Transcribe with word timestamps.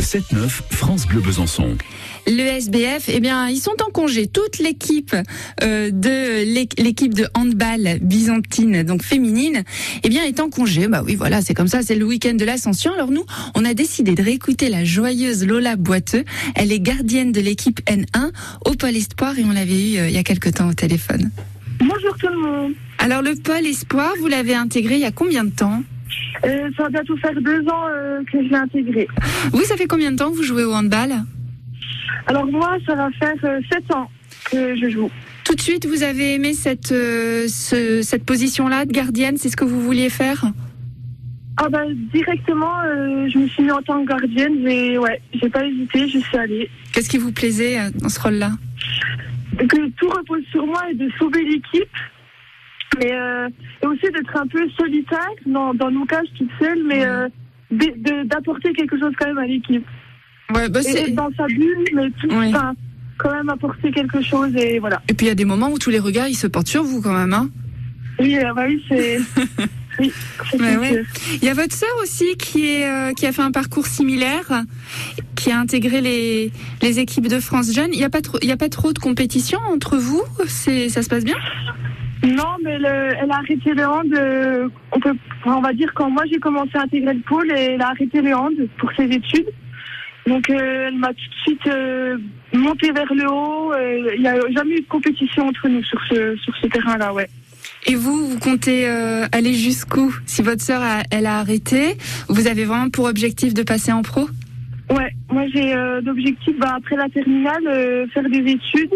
Le 0.00 0.06
7-9, 0.06 0.48
France 0.70 1.06
Bleu 1.06 1.20
Besançon. 1.20 1.76
Le 2.26 2.40
SBF, 2.40 3.10
eh 3.12 3.20
bien, 3.20 3.50
ils 3.50 3.60
sont 3.60 3.76
en 3.86 3.90
congé. 3.90 4.28
Toute 4.28 4.58
l'équipe 4.58 5.14
euh, 5.62 5.90
de 5.90 6.42
l'équipe 6.82 7.12
de 7.12 7.26
handball 7.34 7.98
byzantine, 8.00 8.82
donc 8.82 9.02
féminine, 9.02 9.62
eh 10.02 10.08
bien, 10.08 10.24
est 10.24 10.40
en 10.40 10.48
congé. 10.48 10.88
Bah 10.88 11.02
oui, 11.04 11.16
voilà, 11.16 11.42
c'est 11.42 11.52
comme 11.52 11.68
ça, 11.68 11.82
c'est 11.82 11.96
le 11.96 12.06
week-end 12.06 12.32
de 12.32 12.46
l'ascension. 12.46 12.94
Alors 12.94 13.10
nous, 13.10 13.26
on 13.54 13.62
a 13.66 13.74
décidé 13.74 14.14
de 14.14 14.22
réécouter 14.22 14.70
la 14.70 14.86
joyeuse 14.86 15.44
Lola 15.44 15.76
Boiteux. 15.76 16.24
Elle 16.54 16.72
est 16.72 16.80
gardienne 16.80 17.30
de 17.30 17.42
l'équipe 17.42 17.82
N1 17.86 18.30
au 18.64 18.70
Pôle 18.76 18.96
Espoir 18.96 19.38
et 19.38 19.44
on 19.44 19.52
l'avait 19.52 19.92
eu 19.92 19.98
euh, 19.98 20.08
il 20.08 20.14
y 20.14 20.18
a 20.18 20.22
quelque 20.22 20.48
temps 20.48 20.70
au 20.70 20.74
téléphone. 20.74 21.30
Bonjour 21.78 22.16
tout 22.18 22.28
le 22.28 22.38
monde. 22.40 22.72
Alors 22.96 23.20
le 23.20 23.34
Pôle 23.34 23.66
Espoir, 23.66 24.14
vous 24.18 24.28
l'avez 24.28 24.54
intégré 24.54 24.94
il 24.94 25.02
y 25.02 25.04
a 25.04 25.12
combien 25.12 25.44
de 25.44 25.50
temps? 25.50 25.82
Euh, 26.44 26.68
Ça 26.76 26.84
va 26.84 26.88
bientôt 26.90 27.16
faire 27.16 27.34
deux 27.40 27.60
ans 27.68 27.84
euh, 27.88 28.22
que 28.30 28.42
je 28.42 28.48
l'ai 28.48 28.56
intégré. 28.56 29.08
Vous, 29.52 29.62
ça 29.64 29.76
fait 29.76 29.86
combien 29.86 30.12
de 30.12 30.16
temps 30.16 30.30
que 30.30 30.36
vous 30.36 30.42
jouez 30.42 30.64
au 30.64 30.72
handball? 30.72 31.12
Alors 32.26 32.46
moi, 32.46 32.76
ça 32.86 32.94
va 32.94 33.08
faire 33.18 33.34
euh, 33.44 33.60
sept 33.72 33.92
ans 33.94 34.10
que 34.50 34.76
je 34.76 34.88
joue. 34.90 35.10
Tout 35.44 35.54
de 35.54 35.60
suite, 35.60 35.86
vous 35.86 36.02
avez 36.02 36.34
aimé 36.34 36.54
cette, 36.54 36.88
ce- 36.88 38.00
cette 38.02 38.24
position-là 38.24 38.84
de 38.84 38.92
gardienne 38.92 39.36
C'est 39.36 39.48
ce 39.48 39.56
que 39.56 39.64
vous 39.64 39.80
vouliez 39.80 40.08
faire? 40.10 40.44
Ah 41.56 41.68
bah 41.68 41.82
directement, 42.12 42.72
je 43.28 43.36
me 43.38 43.46
suis 43.48 43.62
mis 43.64 43.70
en 43.70 43.82
tant 43.82 44.02
que 44.02 44.08
gardienne 44.08 44.66
et 44.66 44.96
ouais, 44.96 45.20
j'ai 45.34 45.48
pas 45.50 45.64
hésité, 45.66 46.08
je 46.08 46.18
suis 46.18 46.36
allée. 46.38 46.70
Qu'est-ce 46.92 47.08
qui 47.10 47.18
vous 47.18 47.32
plaisait 47.32 47.76
dans 47.96 48.08
ce 48.08 48.18
rôle-là? 48.20 48.52
Que 49.58 49.88
tout 49.90 50.08
repose 50.08 50.42
sur 50.52 50.64
moi 50.66 50.82
et 50.90 50.94
de 50.94 51.10
sauver 51.18 51.42
l'équipe. 51.44 51.88
Mais 53.00 53.12
euh, 53.12 53.48
et 53.82 53.86
aussi 53.86 54.06
d'être 54.12 54.36
un 54.36 54.46
peu 54.46 54.60
solitaire 54.78 55.26
dans, 55.46 55.72
dans 55.74 55.90
nos 55.90 56.04
cages 56.04 56.28
toute 56.36 56.50
seule, 56.60 56.82
mais 56.86 57.04
euh, 57.04 57.28
d'apporter 58.26 58.72
quelque 58.74 58.98
chose 58.98 59.12
quand 59.18 59.26
même 59.26 59.38
à 59.38 59.46
l'équipe. 59.46 59.84
Ouais, 60.54 60.68
bah, 60.68 60.80
Et 60.96 61.10
dans 61.12 61.30
sa 61.36 61.46
bulle, 61.46 61.84
mais 61.94 62.10
tout, 62.20 62.28
Oui. 62.30 62.48
enfin, 62.54 62.74
quand 63.18 63.32
même 63.32 63.48
apporter 63.48 63.90
quelque 63.92 64.20
chose 64.22 64.54
et 64.56 64.78
voilà. 64.80 65.00
Et 65.08 65.14
puis 65.14 65.26
il 65.26 65.28
y 65.28 65.32
a 65.32 65.36
des 65.36 65.44
moments 65.44 65.70
où 65.70 65.78
tous 65.78 65.90
les 65.90 65.98
regards 65.98 66.28
ils 66.28 66.34
se 66.34 66.46
portent 66.46 66.68
sur 66.68 66.82
vous 66.82 67.00
quand 67.00 67.12
même. 67.12 67.32
Hein 67.32 67.48
Oui, 68.18 68.36
euh, 68.38 68.52
bah 68.54 68.64
oui, 68.68 68.82
c'est. 68.88 69.18
oui, 69.98 70.12
Ouais, 70.58 70.76
ouais. 70.76 71.02
Il 71.40 71.44
y 71.44 71.48
a 71.48 71.54
votre 71.54 71.74
sœur 71.74 71.88
aussi 72.02 72.36
qui, 72.36 72.66
est, 72.66 72.86
euh, 72.88 73.12
qui 73.12 73.26
a 73.26 73.32
fait 73.32 73.42
un 73.42 73.52
parcours 73.52 73.86
similaire, 73.86 74.64
qui 75.36 75.50
a 75.52 75.58
intégré 75.58 76.00
les, 76.00 76.50
les 76.82 76.98
équipes 76.98 77.28
de 77.28 77.38
France 77.40 77.72
Jeunes. 77.72 77.90
Il 77.92 77.98
n'y 77.98 78.04
a, 78.04 78.10
pas 78.10 78.20
trop- 78.22 78.38
il 78.42 78.48
y 78.48 78.52
a 78.52 78.56
pas 78.56 78.68
trop 78.68 78.92
de 78.92 78.98
compétition 78.98 79.58
entre 79.70 79.96
vous? 79.96 80.22
Ça 80.46 81.02
se 81.02 81.08
passe 81.08 81.24
bien? 81.24 81.36
Non, 82.22 82.56
mais 82.62 82.78
le- 82.78 83.14
elle 83.20 83.30
a 83.30 83.36
arrêté 83.36 83.72
le 83.72 83.86
hand. 83.86 84.12
euh, 84.14 84.68
on, 84.92 85.00
peut, 85.00 85.14
on 85.46 85.60
va 85.60 85.72
dire 85.72 85.90
quand 85.94 86.10
moi 86.10 86.24
j'ai 86.30 86.38
commencé 86.38 86.70
à 86.74 86.82
intégrer 86.82 87.14
le 87.14 87.20
pôle, 87.20 87.50
et 87.52 87.72
elle 87.72 87.82
a 87.82 87.88
arrêté 87.88 88.20
le 88.20 88.34
hand 88.34 88.52
pour 88.78 88.92
ses 88.92 89.04
études. 89.04 89.46
Donc 90.26 90.50
euh, 90.50 90.88
elle 90.88 90.96
m'a 90.98 91.08
tout 91.08 91.14
de 91.14 91.34
suite 91.46 91.66
euh, 91.66 92.18
monté 92.52 92.92
vers 92.92 93.12
le 93.14 93.26
haut. 93.26 93.72
euh, 93.72 94.12
Il 94.16 94.20
n'y 94.20 94.28
a 94.28 94.34
jamais 94.50 94.76
eu 94.76 94.80
de 94.82 94.86
compétition 94.88 95.46
entre 95.48 95.66
nous 95.68 95.82
sur 95.82 95.98
ce, 96.10 96.36
sur 96.36 96.54
ce 96.58 96.66
terrain-là, 96.66 97.14
ouais. 97.14 97.28
Et 97.86 97.94
vous, 97.94 98.28
vous 98.28 98.38
comptez 98.38 98.86
aller 99.32 99.54
jusqu'où? 99.54 100.14
Si 100.26 100.42
votre 100.42 100.60
sœur 100.60 100.82
a, 100.82 101.00
elle 101.10 101.24
a 101.24 101.38
arrêté, 101.38 101.96
vous 102.28 102.46
avez 102.46 102.66
vraiment 102.66 102.90
pour 102.90 103.06
objectif 103.06 103.54
de 103.54 103.62
passer 103.62 103.90
en 103.92 104.02
pro? 104.02 104.28
Ouais, 104.90 105.10
moi 105.30 105.44
j'ai 105.54 105.72
l'objectif, 106.04 106.58
bah, 106.58 106.74
après 106.76 106.96
la 106.96 107.08
terminale, 107.08 108.06
faire 108.12 108.28
des 108.28 108.40
études 108.52 108.92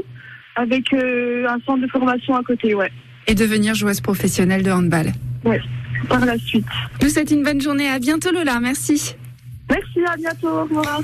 avec 0.56 0.92
un 0.92 1.58
centre 1.64 1.80
de 1.80 1.86
formation 1.86 2.36
à 2.36 2.42
côté, 2.42 2.74
ouais. 2.74 2.90
Et 3.26 3.34
devenir 3.34 3.74
joueuse 3.74 4.00
professionnelle 4.00 4.62
de 4.62 4.70
handball. 4.70 5.12
Ouais, 5.44 5.60
par 6.08 6.24
la 6.24 6.38
suite. 6.38 6.66
Je 7.00 7.06
vous 7.06 7.12
souhaite 7.12 7.30
une 7.30 7.42
bonne 7.42 7.60
journée. 7.60 7.88
À 7.88 7.98
bientôt 7.98 8.32
Lola. 8.32 8.60
Merci. 8.60 9.16
Merci, 9.70 10.00
à 10.06 10.16
bientôt, 10.16 10.48
au 10.48 10.62
revoir. 10.62 11.00